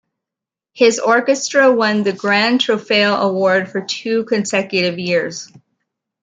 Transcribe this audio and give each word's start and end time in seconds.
His 0.73 0.97
orchestra 0.97 1.71
won 1.71 2.01
the 2.01 2.11
"Gran 2.11 2.57
Trofeo 2.57 3.19
Award" 3.19 3.69
for 3.69 3.81
two 3.81 4.25
consecutive 4.25 4.97
years. 4.97 5.51